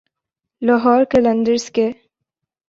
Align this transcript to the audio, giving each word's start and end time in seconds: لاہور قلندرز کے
لاہور 0.61 1.03
قلندرز 1.11 1.69
کے 1.71 1.87